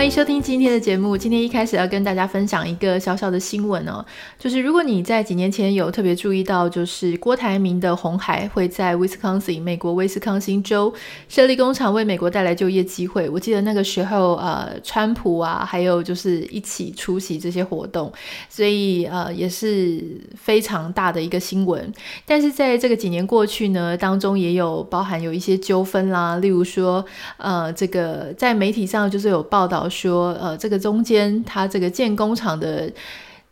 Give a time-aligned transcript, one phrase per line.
[0.00, 1.14] 欢迎收听今天的节目。
[1.14, 4.02] 今天一开始要跟大家分享一个小小的新闻哦，
[4.38, 10.90] 就是如果你在几年前有特别注意到，就是郭台铭的红海会在威斯康星，美国威斯康星州
[11.28, 13.28] 设立工厂，为美国带来就业机会。
[13.28, 18.10] 我记得那个时候，呃，川普啊，还有就是一起出席这些活动，
[18.48, 20.02] 所以呃，也是
[20.34, 21.92] 非常大的一个新闻。
[22.24, 27.04] 但是在这个几年过去呢，当中也有包含有一些纠纷啦，例如说，
[27.36, 29.89] 呃，这个在媒体上就是有报道。
[29.90, 32.90] 说呃，这个中间它这个建工厂的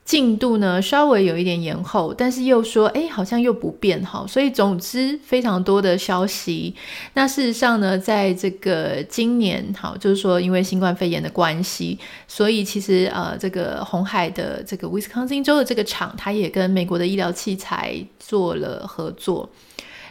[0.05, 6.74] 进度呢，稍微有一点延后，但是又说哎，好像又不变哈，所以总之非常多的消息。
[7.12, 19.50] 那事实上呢，在这个今年好，就是说因为新冠肺炎的关系，所以其实呃，这个红海的这个威斯康星州的这个厂，它也跟美国的医疗器材做了合作。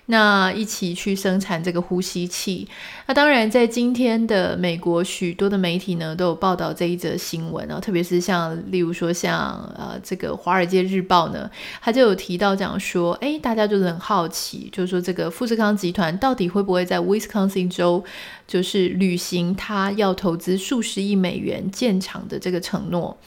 [0.08, 2.68] 那一起去生产这个呼吸器。
[3.08, 11.50] 那当然，在今天的美国，许多的媒体呢都有报道这一则新闻啊，特别是像，例如说像呃这个《华尔街日报》呢，
[11.82, 18.04] 他就有提到讲说，哎，大家就是很好奇，就是说这个富士康集团到底会不会在威斯康星州，
[18.48, 23.18] 就是履行他要投资数十亿美元建厂的这个承诺。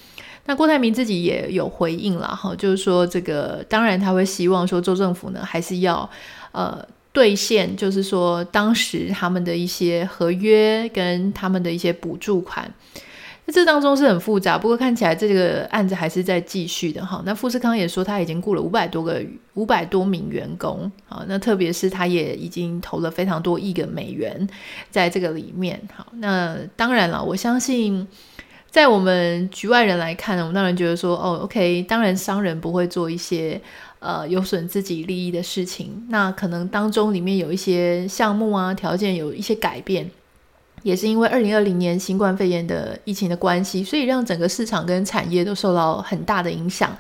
[0.51, 6.11] 那郭台铭自己也有回应了哈，就是说这个当然他会希望说州政府呢还是要。
[6.53, 12.69] 呃，兑现就是说，当时他们的一些合约跟他们的一些补助款，
[13.45, 14.59] 那这当中是很复杂。
[14.59, 17.23] 不过看起来这个案子还是在继续的哈。
[17.25, 24.49] 那富士康也说他已经雇了五百多个五百多名员工啊，那特别是他也已经投了非常多亿个美元
[24.91, 25.81] 在这个里面。
[25.95, 28.05] 好，那当然了，我相信
[28.71, 33.61] 在我们局外人来看呢，我们当然觉得说，哦，OK，当然商人不会做一些。
[34.01, 40.11] 呃，有损自己利益的事情，那可能当中里面有一些项目啊，条件有一些改变，
[40.83, 46.97] 也是因为二零二零年新冠肺炎的疫情的关系，所以让整个市场跟产业都受到很大的影响。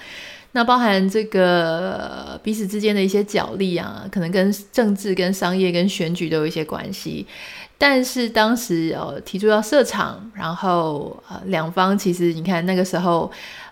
[0.52, 7.26] 那包含这个彼此之间的一些角力啊，可能跟政治、跟商业、跟选举都有一些关系。
[7.78, 13.30] 但是当时呃提出要设厂，然后呃两方其实你看那个时候。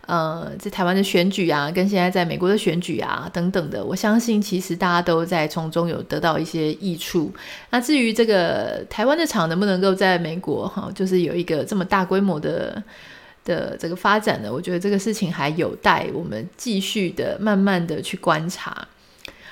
[0.08, 7.30] 呃，在台湾的选举啊，跟现在在美国的选举啊等等的，我相信其实大家都在从中有得到一些益处。
[7.68, 12.82] 那至于这个台湾的厂能不能够在美国哈，就是有一个这么大规模的
[13.48, 14.53] 的这个发展呢？
[14.53, 18.86] 我觉得这个事情还有待我们继续的慢慢的去观察。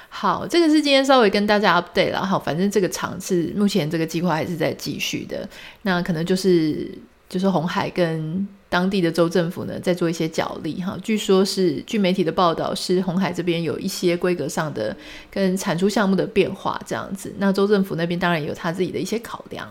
[0.09, 5.49] 好，这个是今天稍微跟大家 update 了哈，反正这个场次目前这个计划还是在继续的，
[5.83, 6.89] 那可能就是
[7.29, 8.47] 就是红海跟。
[8.69, 14.95] 当地的州政府呢，在做一些角力哈，据说是据媒体的报道，是红海这边有一些规格上的
[15.31, 17.33] 跟产出项目的变化这样子。
[17.39, 19.69] 那州政府那边当然有他自己的一些考量。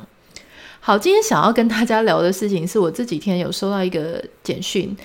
[0.86, 4.96] 好，今天想要跟大家聊的事情，是我这几天有收到一个简讯，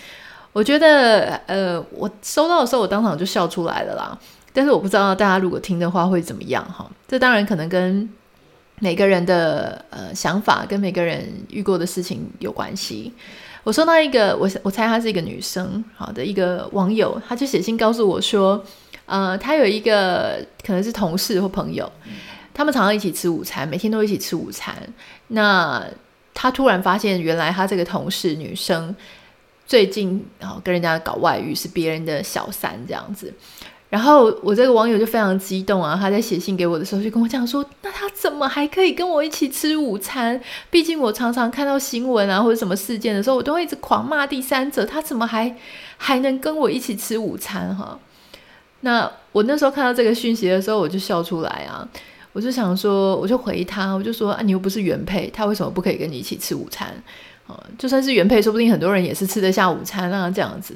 [0.52, 4.18] 我觉得呃，我收到的时候我当场就笑出来了啦。
[4.52, 6.86] 但是我不知道大家如果听的话会怎么样哈。
[7.08, 8.06] 这当然可能跟
[8.80, 13.10] 每个人的呃想法跟每个人遇过的事情有关系。
[13.64, 18.62] 我收到一个，我我猜她是一个女生，好的一个网友，她就写信告诉我说，
[19.06, 21.90] 呃，她有一个可能是同事或朋友，
[22.52, 24.74] 他们常常一起吃午餐，每天都一起吃午餐。
[25.28, 25.84] 那
[26.34, 28.94] 他突然发现，原来他这个同事女生
[29.66, 33.32] 最近然后跟人家搞外遇，是别人的小三这样子。
[33.88, 40.40] 然后我这个网友就非常激动啊，他在写信给我的时候就跟我讲说，那他怎么还可以跟我一起吃午餐？
[40.70, 45.52] 毕竟我常常看到新闻啊或者什么事件的时候，我都会一直狂骂第三者，他怎么还
[45.96, 47.76] 还能跟我一起吃午餐？
[47.76, 47.98] 哈，
[48.82, 51.88] 那我那时候看到这个讯息的时候，我就笑出来啊，
[52.32, 56.88] 我就想说，我就回他，我就说啊，你又不是原配，他为什么不可以跟你一起吃午餐？
[57.46, 60.74] 啊，就算是原配，说不定很多人也是吃得下午餐啊，这样子。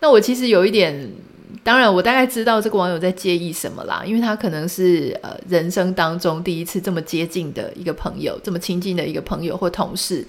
[0.00, 1.10] 那我其实有一点。
[1.64, 10.24] 当然，我大概知道这个网友在介意什么啦，因为他可能是呃人生当中第一次这么接近的一个朋友，这么亲近的一个朋友或同事，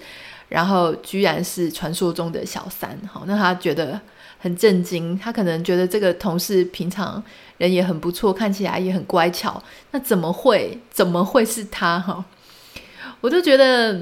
[0.48, 3.98] 然后居然是传说中的小三，好，那他觉得
[4.42, 7.22] 很震惊，他可能觉得这个同事平常
[7.58, 9.62] 人也很不错，看起来也很乖巧，
[9.92, 12.24] 那怎么会怎么会是他哈？
[13.20, 13.92] 我就觉得，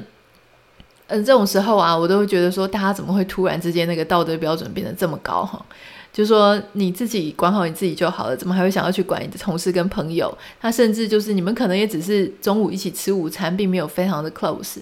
[1.09, 5.63] 嗯、这种时候啊，我都会觉得说，大家怎么会突然之间那个道德标准变得这么高哈？
[6.11, 10.35] 就说你自己管好你自己就好了，怎么还会想要去管你的同事跟朋友？
[10.59, 14.79] 他甚至就是你们可能也只是中午一起吃午餐，并没有非常的 close。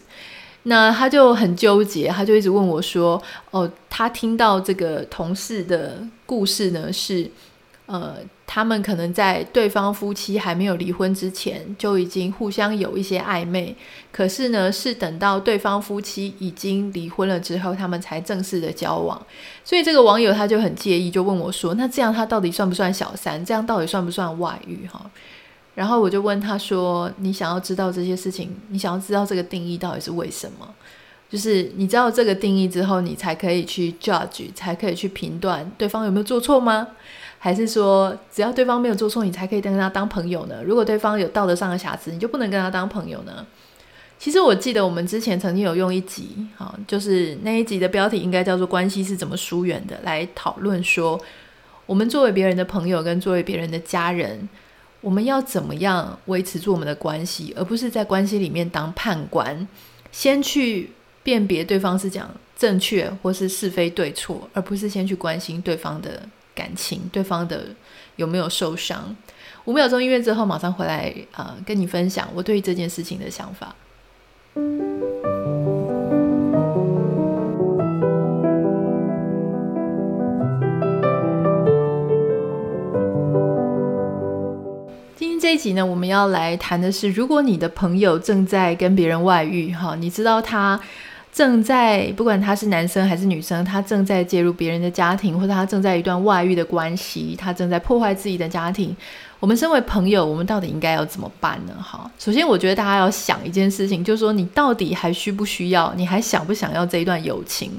[0.69, 3.20] 那他就很纠结，他就一直问我说
[3.50, 7.31] ：“哦，他听到这个同事的故事呢，是
[7.87, 8.17] 呃，
[8.47, 13.75] 他们可能在对方夫妻还没有离婚之前就已经互相有一些暧昧，
[14.12, 19.26] 可是呢，是等到对方夫妻已经离婚了之后，他们才正式的交往。
[19.65, 23.43] 所以这个网友他就很介意，就问我说：‘那这样他到底算不算小三？
[23.43, 25.11] 这样到底算不算外遇？’哈。”
[25.79, 30.69] 然后我就问他说：“你想要知道这些事情，你想要知道这个定义到底是为什么？
[31.31, 36.89] 就是你知道这个定义之后，你才可以去 judge，才可以去评断对方有没有做错吗？
[37.39, 40.57] 还是说只要对方没有做错，你才可以跟他当朋友呢？
[40.65, 43.47] 如果对方有道德上的瑕疵，你就不能跟他当朋友呢？”
[44.19, 51.21] 其实我记得我们之前曾经有用一集，哈，就是那一集的标题应该叫做“关系是怎么疏远的”，来讨论说
[51.87, 54.49] 我们作为别人的朋友跟作为别人的家人。
[55.00, 59.67] 我们要怎么样维持住我们的关系，而不是在关系里面当判官，
[60.11, 60.91] 先去
[61.23, 66.23] 辨别对方是讲正确或是是非对错，而不是先去关心对方的
[66.55, 67.67] 感情，对方的
[68.17, 69.15] 有没有受伤。
[69.65, 73.77] 五秒钟音乐之后，马上回来啊、跟你分享我对于这件事情的想法。
[85.49, 90.79] 这一集呢，我们要来谈的是，如果你的朋友正在跟别人外遇，哈，你知道他
[91.33, 98.95] 正在，不管他是男生还是女生，他正在介入别人的家庭，或者他正在一段外遇的关系，他正在破坏自己的家庭。
[99.41, 101.73] 我们身为朋友，我们到底应该要怎么办呢？
[101.83, 107.73] 哈，首先我觉得大家要想一件事情，就是说你到底还需不需要，你还想不想要这一段友情？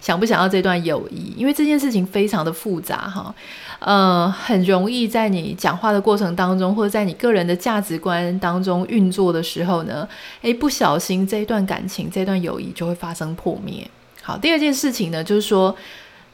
[0.00, 1.34] 想不想要这段友谊？
[1.36, 3.34] 因为这件事情非常的复杂哈，
[3.78, 10.08] 呃，很容易在你讲话的过程当中，或者在你个人的价值观当中运作的时候呢，
[10.42, 13.86] 诶，不小心这一段感情、这段友谊就会发生破灭。
[14.22, 15.76] 好，第二件事情呢，就是说。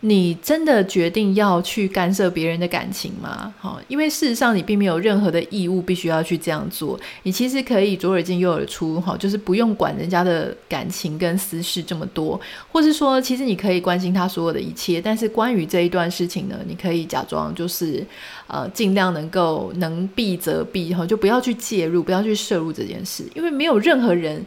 [0.07, 3.53] 你真的决定要去干涉别人的感情吗？
[3.59, 6.99] 好，因为事实上你并没有任何的义务必须要去这样做。
[7.25, 15.01] 你其实可以左耳进右耳出，哈，就是不用管人家的感情跟私事这么多，或是说，其实你可以关心他所有的一切。
[15.01, 18.07] 但是关于这一段事情呢，你可以假装就是
[18.47, 24.45] 呃，尽量能够能避则避，哈，就不要去介入，不要去涉入这件事，因为没有任何人。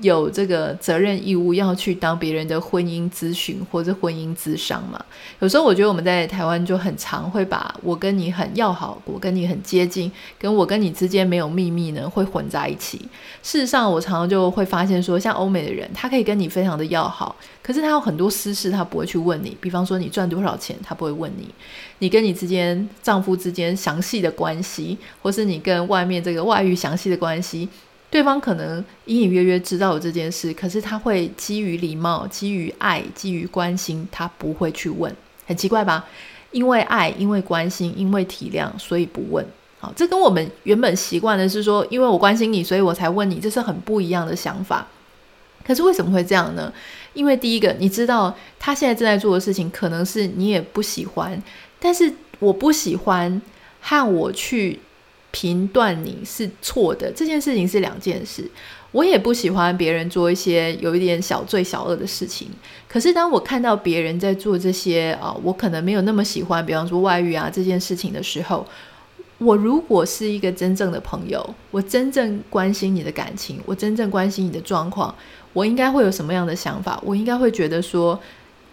[0.00, 5.02] 有这个责任义务要去当别人的婚姻咨询或者婚姻咨商嘛？
[5.40, 12.98] 有时候我觉得我们在台湾就很常会把我跟你很要好，我跟你很接近，跟我跟你之间没有秘密呢，会混在一起。
[13.42, 19.56] 事实上，我常常就会发现说，像欧美的人，他可以跟你非常的要好，可是他有很多私事他不会去问你。
[19.60, 21.44] 比方说你赚多少钱，他不会问你；
[21.98, 27.68] 你跟你之间丈夫之间详细的关系，或是你跟外面这个外遇详细的关系。
[28.10, 35.14] 对方可能隐隐约约知道有这件事，可是他会基于礼貌、基于爱、基于关心，他不会去问，
[35.46, 36.04] 很奇怪吧？
[36.50, 39.46] 因为爱、因为关心、因为体谅，所以不问。
[39.78, 44.84] 好，这跟我们原本习惯的是说，因为我关心你，所以我才问你，这是很不一样的想法。
[45.64, 46.72] 可是为什么会这样呢？
[47.14, 51.40] 因为第一个，你知道他现在正在做的事情，可能是你也不喜欢，
[51.78, 53.40] 但是我不喜欢
[53.80, 54.80] 和我去。
[55.30, 58.50] 评断你是错的这件事情是两件事，
[58.92, 62.48] 我也不喜欢别人做一些有一点小罪小恶的事情。
[62.88, 68.66] 可是当我看到别人在做这些啊，我可能没有那么喜欢，比方说外遇啊这件事情的时候，
[69.38, 75.14] 我如果是一个真正的朋友，我真正关心你的感情，我真正关心你的状况，
[75.52, 77.00] 我应该会有什么样的想法？
[77.04, 78.18] 我应该会觉得说。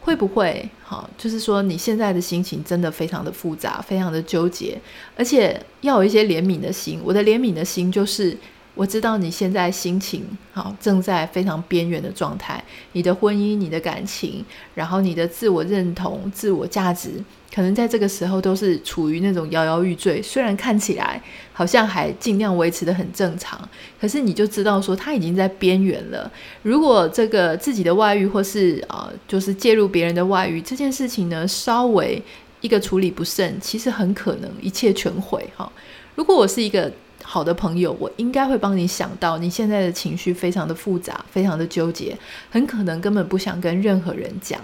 [0.08, 1.10] 会不会好？
[1.18, 4.80] 就是说你现在的心情真的非常的复杂，非常的纠结，
[5.18, 7.02] 而且要有一些怜悯的心。
[7.04, 8.38] 我的怜悯的心就是，
[8.78, 17.12] 我知道你现在心情好，正在非常边缘的状态，你的婚姻、你的感情，然后你的自我认同、自我价值。
[17.52, 21.20] 可能在这个时候都是处于那种摇摇欲坠，虽然看起来
[21.52, 23.60] 好像还尽量维持得很正常，
[24.00, 26.32] 可是你就知道说他已经在边缘了。
[26.62, 32.22] 如果这个自己的外遇或是啊、呃，就是介入别人的外遇这件事情呢，稍微
[32.62, 35.72] 一个处理不慎，其实很可能一切全毁哈。
[36.14, 36.92] 如果我是一个
[37.30, 42.18] 好的朋友，我应该会帮你想到你现在的情绪非常的复杂，非常的纠结，
[42.50, 44.58] 很可能根本不想跟任何人讲。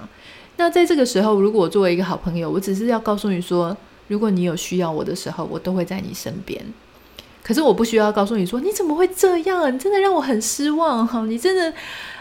[0.56, 3.76] 那在这个时候，如果我作为一个好朋友，我只是要告诉你说，
[4.08, 6.64] 如果你有需要我的时候，我都会在你身边。
[7.44, 9.76] 可是我不需要告诉你说，你怎么会这样？
[9.76, 11.26] 你真的让我很失望哈！
[11.26, 11.74] 你真的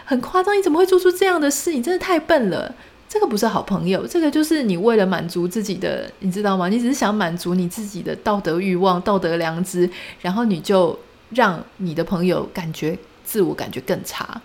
[0.03, 1.71] 很夸张，你怎么会做出这样的事？
[1.71, 2.75] 你真的太笨了。
[3.13, 6.67] 这个不是好朋友，这个就是你为了满足自己的，你知道吗？
[6.67, 9.87] 你只是想满足你自己的道德欲望、道德良知，
[10.19, 10.97] 然后你就
[11.29, 14.41] 让你的朋友感觉自我感觉更差。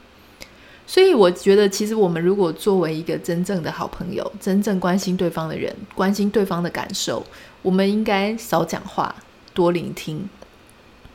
[0.86, 7.24] 所以我觉得，其实我们如果作为一个真正的好朋友，真正关心对方的人，关心对方的感受，
[7.62, 9.14] 我们应该少讲话，
[9.54, 10.28] 多聆听。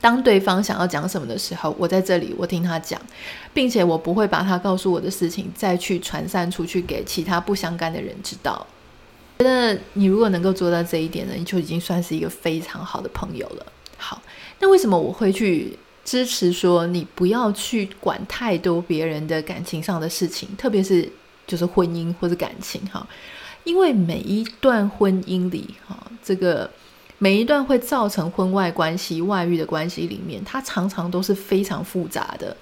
[0.03, 2.99] 当对方想要讲什么的时候，我在这里，我听他讲，
[3.53, 8.67] 并且我不会把他告诉我的事情再去传散出去给其他不相干的人知道。
[9.39, 13.65] 觉得你如果能够做到这一点呢，你就已经算是一个非常好的朋友了。
[13.95, 14.21] 好，
[14.59, 15.79] 那为什么我会去？
[16.05, 21.09] 支持说你不要去管太多别人的感情上的事情，特别是
[21.47, 23.07] 就是婚姻或者感情哈，
[23.63, 26.69] 因为每一段婚姻里哈，这个
[27.23, 32.53] 每一段会造成婚外关系、外遇的关系里面，它常常都是非常复杂的，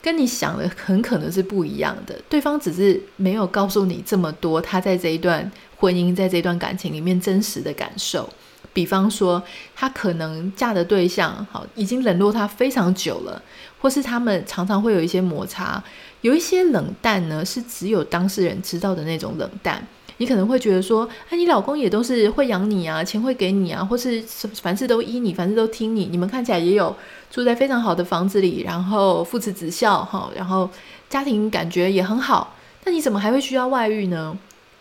[0.00, 2.18] 跟你想的很可能是不一样的。
[2.26, 8.26] 对方只是没有告诉你这么多，他在这一段婚姻、在这段感情里面真实的感受。
[8.72, 9.42] 比方说，
[9.74, 13.42] 他可能嫁的对象好已经冷落他非常久了，
[13.78, 15.84] 或是他们常常会有一些摩擦，
[16.22, 19.86] 有一些冷淡呢，是只有当事人知道的那种冷淡。
[20.18, 24.22] 你可能会觉得说，哎，你老公也都是会养你啊，钱会给你啊，或是
[24.54, 26.06] 凡事都依你，凡事都听你。
[26.06, 26.94] 你们看起来也有
[27.30, 30.68] 住在非常好的房子里，然后父慈子孝哈，然后
[31.08, 32.54] 家庭感觉也很好。
[32.84, 34.36] 那你怎么还会需要外遇呢？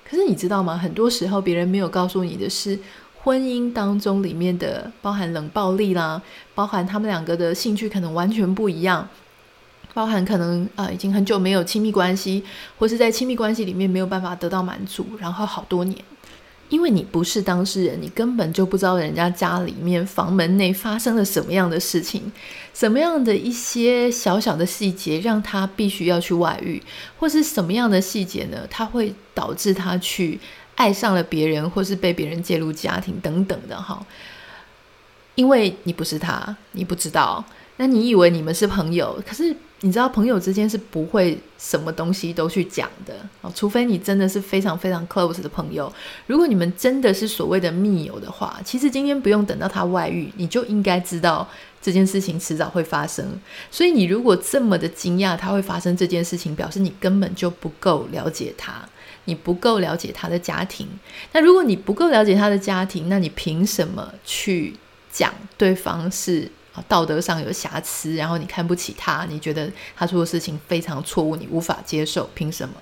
[0.10, 0.78] 可是你知道吗？
[0.78, 2.80] 很多时候别人没有告诉你的是。
[3.26, 6.22] 婚姻当中里面的包含冷暴力啦，
[6.54, 9.10] 包含他们两个的兴趣可能完全不一样，
[9.96, 12.44] 包含可能啊、呃、已经很久没有亲密关系，
[12.78, 15.98] 或是在亲密关系里面没有办法得到满足，然后好多年，
[16.70, 22.32] 因为你不是当事人，你根本就不知道人家家里面房门内发生了什么样的事情，
[22.76, 26.80] 什么样的一些小小的细节让他必须要去外遇，
[27.18, 28.68] 或是什么样的细节呢？
[28.70, 30.40] 他会导致他去。
[30.78, 34.06] 爱上了别人，或是被别人介入家庭等等的哈，
[35.36, 37.42] 因为你不是他，你不知道。
[37.78, 45.92] 那你以为你们是朋友，可是你知道朋友之间是不会什么东西都去讲的哦，除非你真的是非常非常 close 的朋友。
[46.28, 51.48] 如果你们真的是所谓的密友的话，其实今天不用等到他外遇，你就应该知道
[51.82, 53.40] 这件事情迟早会发生。
[53.70, 58.84] 所以你如果这么的惊讶他会发生这件事情，表示你根本就不够了解他。
[59.28, 60.88] 你不够了解他的家庭，
[61.32, 64.76] 那如果你不够了解他的家庭，那你凭什么去
[65.12, 66.48] 讲对方是
[66.88, 72.76] 道德上有瑕疵，然后你看不起他，你觉得他做的事情非常错误，你无法接受，凭什么？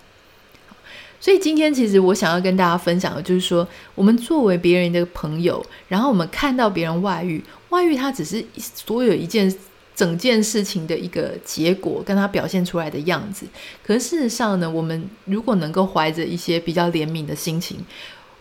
[1.20, 9.54] 所以今天其实我想要跟大家分享的就是说，我们作为别人的朋友，然后我们看到别人外遇，外遇他只是所有一件。
[9.96, 13.46] 整件事情的一个结果，跟他表现出来的样子。
[13.86, 17.78] 可是事实上呢，我们如果能够怀着一些比较怜悯的心情，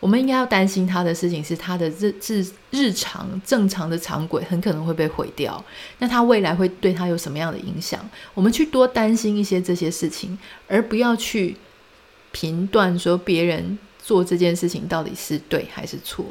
[0.02, 5.64] 我们应该要担心他的事情是他的日日日常正常的常轨很可能会被毁掉。
[5.98, 8.00] 那他未来会对他有什么样的影响？
[8.34, 11.56] 我们去多担心一些这些事情，而不要去
[12.32, 16.26] 评断说别人做这件事情到底是对还是错。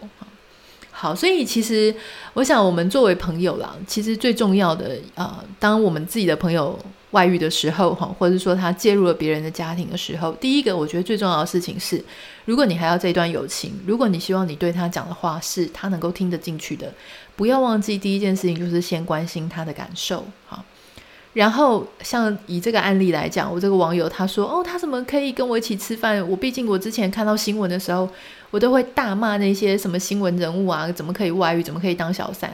[0.93, 1.95] 好，所以其实
[2.33, 6.77] 我想，我们作为朋友啦，其实最重要的，呃，当我们自己的朋友
[7.11, 12.03] 外遇的时候，哈，或者说他介入了别人的家庭的时候，第一个我觉得最重要的事情是，
[12.45, 16.93] 如果你还要这段友情，如果你希望你对他讲的话是他能够听得进去的，
[17.35, 20.63] 不要忘记第一件事情就是先关心他的感受，哈。
[21.33, 26.21] 然后，像以这个案例来讲，我这个网友他说：“哦，他怎么可以跟我一起吃饭？
[26.29, 28.09] 我毕竟我之前看到新闻的时候，
[28.49, 31.63] 我都会大骂那些什么新闻人物啊，怎么可以外遇？
[31.63, 32.51] 怎么可以当小三？”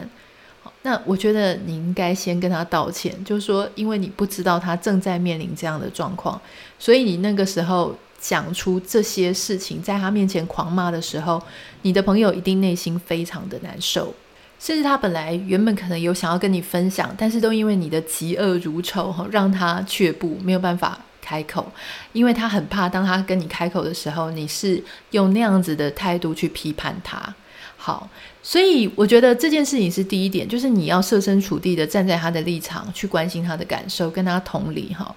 [0.84, 6.40] 那我觉得你应该先跟他道歉，就是说，因为你不知道他正在面临这样的状况，
[6.80, 11.42] 所以你那个时候讲出这些事情，在他面前狂骂的时候，
[11.82, 14.14] 你的朋友一定内心非常的难受。
[14.60, 21.72] 甚至他本来原本可能有想要跟你分享，但是都因为你的嫉恶如仇哈，让他却步，没有办法开口，
[22.12, 24.82] 因为他很怕当他跟你开口的时候，你是
[25.12, 27.36] 用那样子的态度去批判他。
[27.78, 28.10] 好，
[28.44, 35.16] 所以我觉得这件事情是第一点，就是你要设身处地的站在他的立场去关心他的感受，跟他同理哈。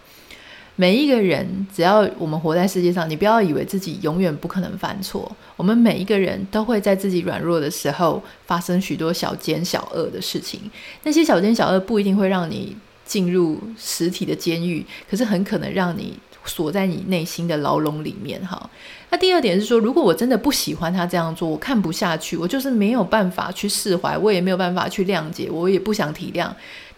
[0.76, 5.30] 每一个人，只要我们活在世界上，你不要以为自己永远不可能犯错。
[5.56, 10.60] 我们每一个人都会在自己软弱的时候发生许多小奸小恶的事情。
[11.02, 12.74] 那些小奸小恶不一定会让你
[13.04, 18.40] 进入实体的监狱，可是很可能让你锁在你内心的牢笼里面。
[18.46, 18.70] 哈，
[19.10, 26.48] 那第二点是说，如果我真的不喜欢他这样做，我看不下去，我就是没有办法去释怀，我也没有办法去谅解，我也不想体谅。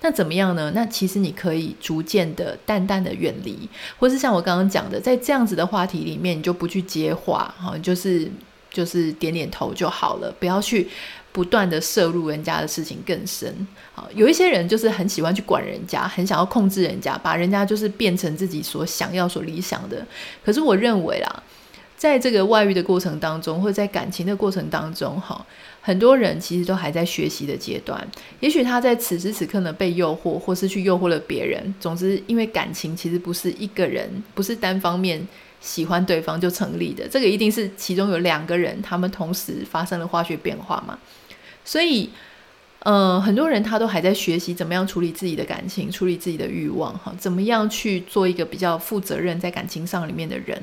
[0.03, 0.71] 那怎么样呢？
[0.75, 8.31] 那其实你可以逐渐的、淡淡的远离，或是像我刚刚讲的，在这样子的话题里面，你就不去接话，哈，就是
[8.71, 10.89] 就是点点头就好了，不要去
[11.31, 13.67] 不断的摄入人家的事情更深。
[13.95, 20.05] 好，有一些人就是很喜欢去管人家，很想要控制人家，把人家就是变成自己所想要、所理想的。
[20.45, 21.43] 可是我认为啦，
[22.03, 25.47] 在这个外遇的过程当中，或者在感情的过程当中，哈，
[25.81, 28.05] 很多人其实都还在学习的阶段。
[28.41, 31.73] 也许他在此时此刻呢被诱惑，或是去诱惑了别人。
[31.79, 35.25] 总之，因为感情其实不是一个人，不是单方面。
[35.61, 40.99] 喜欢对方就成立的，这个一定是其中有两个人，他们同时发生了化学变化嘛。
[41.65, 42.11] 所以，
[42.85, 50.61] 呃，很多人他都还在学习怎么样处理自己的感情，处理自己的欲望，哈，怎么样去做一个比较负责任在感情上里面的人。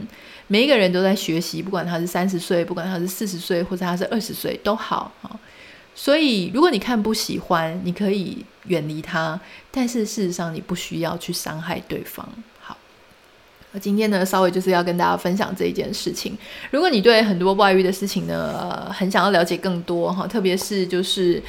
[0.47, 5.39] 每一个人都在学习，不管他是三十岁，不管他是四十岁，或者他是二十岁都好，哈。
[5.95, 9.39] 所以，如果你看不喜欢，你可以远离他，
[9.71, 12.27] 但是事实上你不需要去伤害对方。
[12.61, 12.77] 好
[13.79, 16.35] 今天呢，稍微就是要跟大家分享这一件事情。
[16.71, 21.39] 如果你对很多外遇的事情呢，很想要了解更多哈，特别是就是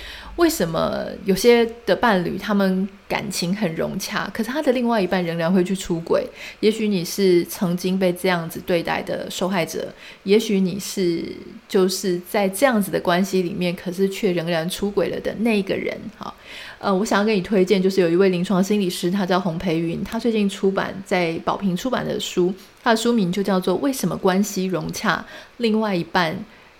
[0.41, 6.27] 为什么有些的伴侣他们感情很融洽，可是他的另外一半仍然会去出轨。
[6.61, 9.93] 也许你是曾经被这样子对待的受害者，
[10.23, 11.23] 也许你是
[11.69, 16.33] 就是在这样子的关系里面，可是却仍然出轨了的那个人哈。
[16.79, 25.23] 呃，我想要给你推荐，就是有一位临床心理师，他叫洪培云，他最近出版在宝瓶出版的书，他的书名就叫做《为什么关系融洽，
[25.59, 26.35] 另外一半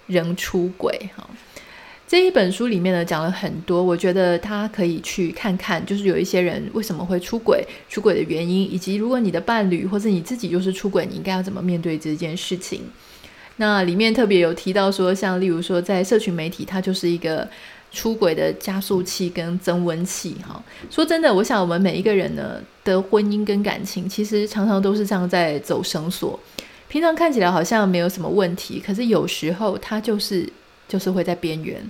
[0.07, 1.29] 仍出轨》哈。
[2.11, 12.81] 这一本书里面呢，讲了很多，我觉得他可以去看看，就是有一些人为什么会出轨，出轨的原因，以及如果你的伴侣或者你自己就是出轨，你应该要怎么面对这件事情。
[13.59, 17.49] 那里面特别有提到说，像例如说在社群媒体，它就是一个。
[17.93, 26.39] 出轨的加速器跟增温器，哈，说真的，我想我们每一个人呢的婚姻跟感情，其实常常都是这样在走绳索。
[26.87, 30.49] 平常看起来好像没有什么问题，可是有时候它就是
[30.91, 31.81] 就是会在边缘。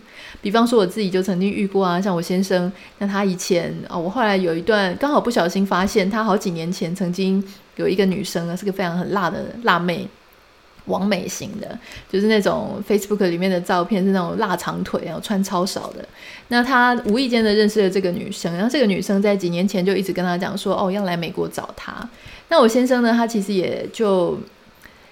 [0.41, 7.43] 比方说我自己就曾经遇过啊，像我先生，那他以前哦，我后来有一段刚好不小心发现，他好几年前曾经
[7.77, 10.07] 有一个女生啊，是个非常很辣的辣妹。
[10.87, 11.79] 网美型的，
[12.11, 16.05] 就是那种 Facebook 里面的照片是那种腊肠腿，然后穿超少的。
[16.49, 21.95] 那他无意间的认识了这个女生，然后这个女生在几年前就一直跟他讲说，哦，要来美国找他。
[22.49, 24.37] 那我先生呢，他其实也就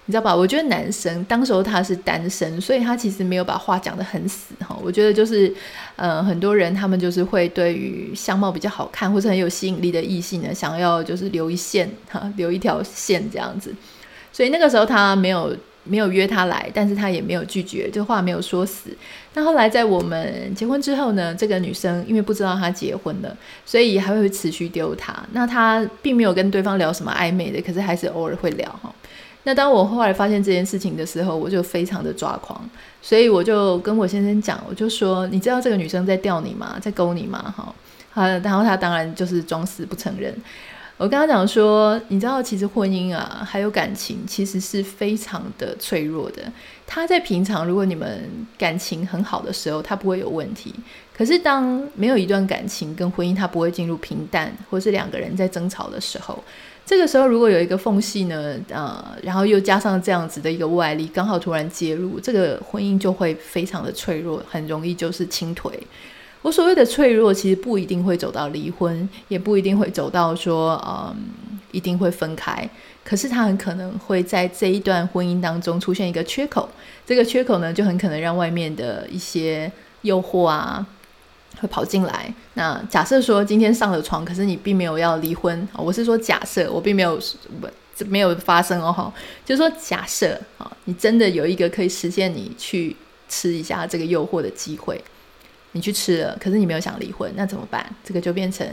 [0.09, 0.35] 你知道吧？
[0.35, 4.75] 我觉得男生当时候他是单身，所以他其实没有把话讲得很死哈。
[4.83, 5.55] 我觉得就是，
[5.97, 13.75] 呃，很多人他们就是会对于相貌比较好看或是很有吸引力的异性呢，想要就是留一线哈，留一条线这样子。
[14.33, 18.89] 所以那个时候他没有没有约他来，但是他也没有拒绝，这话没有说死。
[19.35, 25.15] 那后来在我们结婚之后呢，这个女生因为不知道他结婚了，所以还会持续丢他。
[25.33, 28.91] 那他并没有跟对方聊什么暧昧的，可是还是偶尔会聊哈。
[29.49, 32.63] 那当我后来发现这件事情的时候，我就非常的抓狂，
[33.01, 36.77] 所以我就跟我先生讲，我就说：“你知道这个女生在钓你吗？
[36.83, 37.75] 在勾你吗？”哈，
[38.11, 40.35] 好，然后他当然就是装死不承认。
[40.99, 46.43] 我跟他讲说，你知道，其实婚姻啊，还有感情，其实是非常的脆弱的。
[46.87, 50.75] 他在平常，如果你们感情很好的时候，他不会有问题。
[51.17, 56.45] 可是当没有一段感情跟婚姻，他不会进入平淡，或是两个人在争吵的时候，
[56.89, 65.71] 这个时候如果有一个缝隙呢，呃，然后又加上这样子的一个外力，刚好突然介入，这个婚姻就会非常的脆弱，很容易就是倾颓。
[66.41, 71.15] 我所谓的脆弱，其实不一定会走到离婚，也不一定会走到说，嗯，
[71.73, 72.67] 一定会分开。
[73.05, 76.67] 可是他很可能会在这一段婚姻当中出现一个缺口，
[77.05, 79.71] 这个缺口呢，就很可能让外面的一些
[80.01, 80.87] 诱惑啊，
[81.61, 82.33] 会跑进来。
[82.55, 87.21] 那假设说今天上了床，可是你并没有要离婚，我是说假设，我并没有
[88.07, 89.13] 没有发生哦，哈，
[89.45, 92.97] 就是说假设啊，你真的有一个可以实现你去
[93.29, 95.03] 吃一下这个诱惑的机会。
[95.73, 97.85] 你去吃了，可是你没有想离婚，那怎么办？
[98.03, 98.67] 这个就变成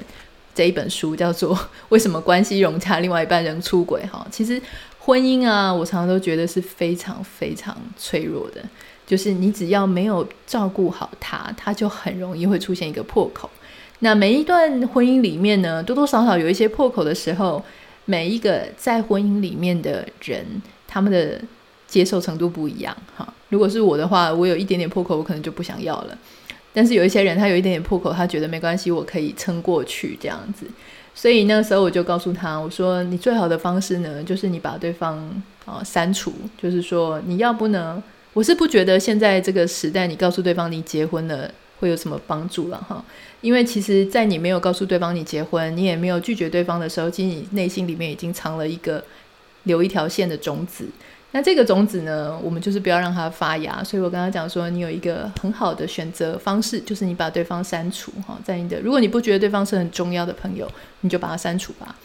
[0.56, 1.54] 这一本书叫做
[1.90, 4.26] 《为什么关系融洽，另外一半仍出轨》哈。
[4.32, 4.60] 其实
[4.98, 8.64] 婚姻啊，我常常都觉得是非常非常脆弱的，
[9.06, 13.50] 就是你只要没有照顾好他，他就很容易会出现一个破口。
[14.00, 17.64] 那每一段婚姻里面呢，多多少少有一些破口的时候，
[18.06, 20.46] 每一个在婚姻里面的人，
[20.88, 21.40] 他们的
[21.88, 23.34] 接受程度不一样哈。
[23.50, 26.18] 如果是我的话，我有一点点破口，我可能就不想要了。
[26.74, 30.66] 但是有一些人，他有一点点破口，他觉得没关系，我可以撑过去这样子。
[31.14, 35.18] 所以那个时候我就告诉他，我说你最好的方式呢，就是你把对方
[35.64, 38.04] 啊删除，就是说你要不呢，
[38.36, 43.02] 我是不觉得现在这个时代，你告诉对方你结婚了会有什么帮助了哈。
[43.40, 49.02] 因为其实，在你没有告诉对方你结婚，你也没有拒绝对方的时候，其实你内心里面已经藏了一个
[49.64, 50.86] 留一条线的种子。
[51.32, 53.82] 那这个种子呢，我们就是不要让它发芽。
[53.82, 60.70] 所以我跟他讲说，你有一个很好的选择方式，就是你把对方删除哈，在你的如果你不觉得对方是很重要的朋友，
[61.00, 61.96] 你就把他删除吧。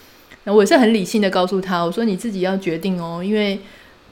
[0.45, 3.59] 那我也是很理性的告诉他，我说你自己要决定哦，因为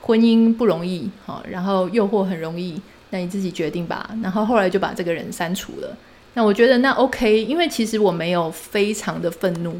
[0.01, 4.09] 婚姻不容易哈，然后诱惑很容易，那你自己决定吧。
[4.23, 5.95] 然后后来就把这个人删除了。
[6.33, 9.79] 那我觉得那 OK，因为其实我没有非常的愤怒。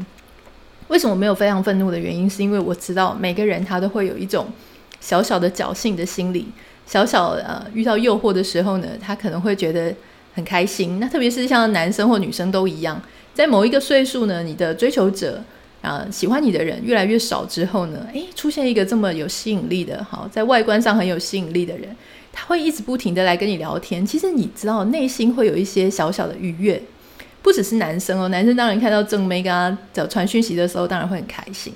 [0.88, 4.48] 为什么没有非常愤怒的原因，是因为我知道每个人他都会有一种
[5.00, 6.48] 小小的侥幸的心理，
[6.84, 9.94] 小小呃遇到诱惑的时候呢，他可能会觉得
[10.34, 10.98] 很开心。
[10.98, 13.00] 那特别是像男生或女生都一样，
[13.32, 15.40] 在某一个岁数呢，你的追求者
[15.82, 21.96] 啊、喜欢你的人越来越少之后呢，诶，出现一个这么有吸引力的，好，在外观上很有吸引力的人，
[22.32, 24.04] 他会一直不停的来跟你聊天。
[24.04, 26.80] 其实你知道，内心会有一些小小的愉悦。
[27.42, 31.72] 不只是男生哦，男生当然看到正妹跟他传讯息的时候，当然会很开心。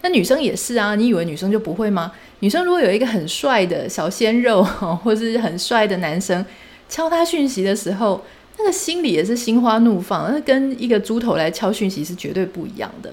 [0.00, 2.12] 那女生也是啊，你以为女生就不会吗？
[2.38, 4.62] 女生如果有一个很帅的小鲜肉，
[5.02, 6.46] 或是很帅的男生
[6.88, 8.24] 敲她讯息的时候，
[8.58, 13.12] 那个心里也是心花怒放，那跟一个猪头来敲讯息是绝对不一样的。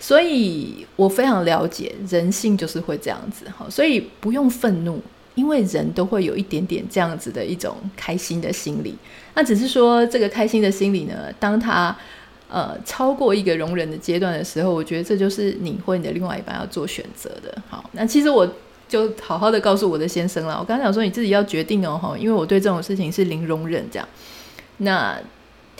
[0.00, 5.00] 所以我非常了解人性就是会这样子哈，所以不用愤怒。
[5.36, 8.94] 因为人都会有一点点这样子的一种开心的心理，
[9.32, 11.96] 那只是说这个开心的心理呢，当他
[12.48, 17.56] 呃超过一个容忍的阶段的时候，我觉得这就是你或你的另外一半要做选择的。
[17.70, 18.46] 好，那其实我
[18.86, 24.06] 就好好的告诉我的先生了，我刚才讲说你自己要决定哦，哈，因为我对这种事情是零容忍这样。
[24.78, 25.16] 那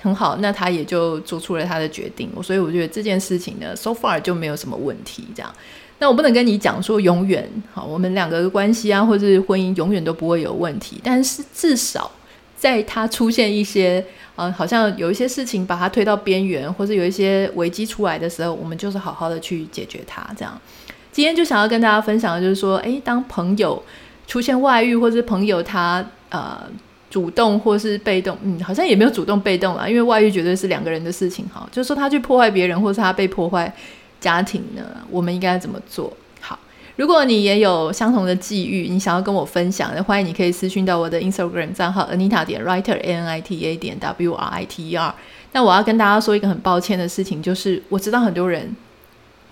[0.02, 5.54] 很好，那他也就做出了他的决定，所以我觉得这件事情呢，so far 就没有什么问题这样。
[5.98, 10.98] 那我不能跟你讲说永远好，我们两个的关系啊，或者是婚姻永远都不会有问题。
[11.04, 12.10] 但是至少
[12.56, 14.02] 在他出现一些
[14.36, 20.26] 呃，好像有一些事情把他推到边缘，或者有一些危机出来的时候，我们就是好好的去解决它。
[20.34, 20.58] 这样，
[21.12, 23.82] 今天就想要跟大家分享的就是说，诶，当朋友
[24.26, 26.62] 出现外遇，或者是朋友他呃
[27.10, 31.44] 主动或是被动，嗯，好像也没有主动被动啦，因为外遇绝对是两个人的事情。
[31.52, 33.70] 哈，就是说他去破坏别人，或是他被破坏。
[34.20, 36.14] 家庭呢，我们应该怎么做？
[36.42, 36.58] 好，
[36.96, 44.90] 如果你也有相同的际遇，你想要跟我分享，那欢迎你可以私讯到我的 Instagram 账号 Anita 点 Writer A N I T A 点 W R I T
[44.90, 45.14] E R。
[45.52, 48.76] 那我要跟大家说一个很抱歉的事情，就是我知道很多人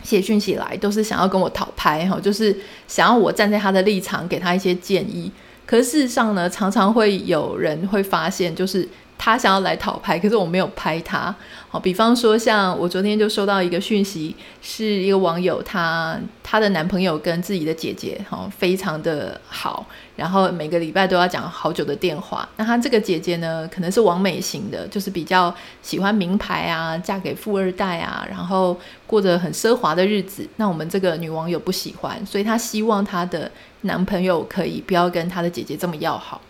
[0.02, 2.54] 写讯息来都是想要跟我讨拍哈，就是
[2.86, 5.32] 想要我站在他的立场给他一些建议。
[5.68, 8.88] 可是事实上呢，常常会有人会发现，就是。
[9.18, 11.34] 他想要来讨拍，可是我没有拍他。
[11.68, 19.84] 好，比方说，像我昨天就收到一个讯息，是一个网友，他他的男朋友跟自己的姐姐，哈，非常的好，
[20.16, 22.48] 然后每个礼拜都要讲好久的电话。
[22.56, 30.48] 那他这个姐姐呢，可能是网美型的，就是比较喜欢名牌啊，嫁给富二代啊，然后过着很奢华的日子。
[30.56, 33.50] 那我们这个女网友不喜欢，所以她希望她的
[33.82, 36.40] 男朋友可以不要跟她的姐姐这么要好。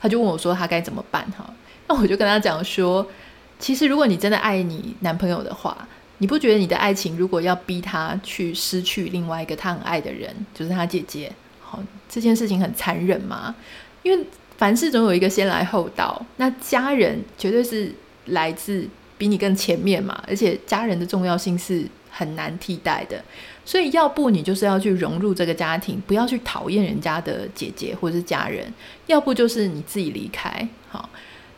[0.00, 1.24] 她就问我说，她该怎么办？
[1.38, 1.44] 哈。
[1.88, 3.06] 那我就跟他讲说，
[3.58, 5.86] 其实如果你真的爱你男朋友的话，
[6.18, 13.54] 你不觉得你的爱情如果要逼他去失去另外一个他很爱的人，就是他姐姐，好，这件事情很残忍吗？
[14.02, 17.92] 因为凡事总有一个先来后到，那家人绝对是
[18.26, 23.22] 来自比你更前面嘛，而且家人的重要性是很难替代的，
[23.64, 28.72] 所以要不你就是要去融入这个家庭，不要去讨厌人家的姐姐或者是家人，
[29.06, 31.10] 要不就是你自己离开，好。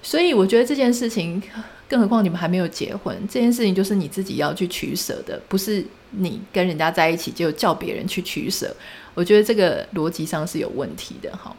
[0.06, 1.42] 所以我觉得这件事情，
[1.88, 8.72] 更何况你们还没有结婚，这件事情就是你自己要去取舍的，不是你跟人家在一起就叫别人去取舍。
[9.14, 11.52] 我觉得这个逻辑上是有问题的哈。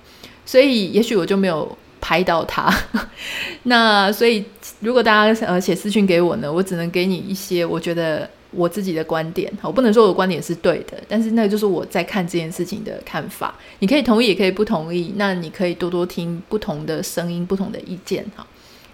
[0.46, 2.74] 所以也许我就没有拍到他。
[3.64, 4.46] 那所以
[4.80, 8.30] 如果大家呃写私讯给我呢，我只能给你一些我觉得。
[8.58, 13.54] 我自己的观点，我不能说我的观点是对的，但是那个就是我在看这件事情的看法。
[13.80, 15.14] 你可以同意，也可以不同意。
[15.16, 18.46] 那你可以多多听不同的声音、不同的意见，哈。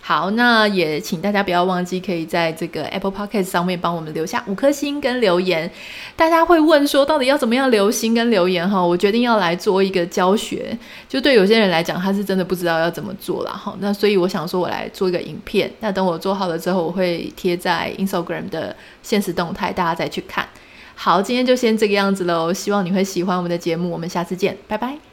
[0.06, 5.72] 好，那也请大家不要忘记，可以在这个 Apple Podcast 上面帮我们留下五颗星跟留言。
[6.18, 8.70] 大家会问说，到底要怎么样留星跟留言？
[8.70, 13.74] 哈，我决定要来做一个教学，就对有些人来讲，他是真的不知道要怎么做了，哈。
[13.80, 15.72] 那所以我想说，我来做一个影片。
[15.80, 20.46] 那等我做好了之后，我会贴在 Instagram 的现实动态，大家再去看。
[20.96, 22.52] 好，今天就先这个样子喽。
[22.52, 25.13] 希望你会喜欢我们的节目，我们下次见，拜拜。